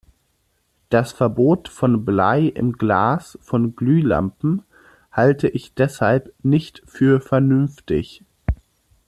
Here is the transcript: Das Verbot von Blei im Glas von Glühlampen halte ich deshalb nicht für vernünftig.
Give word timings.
Das 0.89 1.11
Verbot 1.11 1.67
von 1.67 2.03
Blei 2.05 2.47
im 2.47 2.73
Glas 2.73 3.37
von 3.43 3.75
Glühlampen 3.75 4.63
halte 5.11 5.47
ich 5.47 5.75
deshalb 5.75 6.33
nicht 6.41 6.81
für 6.87 7.21
vernünftig. 7.21 8.23